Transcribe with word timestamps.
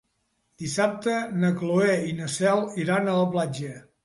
Dissabte 0.61 1.13
na 1.43 1.51
Cloè 1.59 1.99
i 2.13 2.17
na 2.23 2.31
Cel 2.39 2.63
iran 2.87 3.13
a 3.15 3.19
la 3.21 3.31
platja. 3.39 3.77